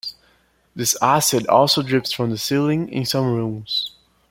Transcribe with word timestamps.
This 0.75 0.97
acid 0.99 1.45
also 1.45 1.83
drips 1.83 2.11
from 2.11 2.31
the 2.31 2.37
ceiling 2.39 2.89
in 2.89 3.05
some 3.05 3.31
rooms. 3.35 3.91